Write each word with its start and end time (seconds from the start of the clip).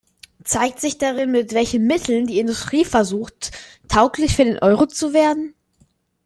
Zeigt 0.43 0.79
sich 0.81 0.97
darin, 0.97 1.29
mit 1.29 1.53
welchen 1.53 1.85
Mitteln 1.85 2.25
die 2.25 2.39
Industrie 2.39 2.85
versucht, 2.85 3.51
tauglich 3.87 4.35
für 4.35 4.45
den 4.45 4.57
Euro 4.57 4.87
zu 4.87 5.13
werden? 5.13 5.53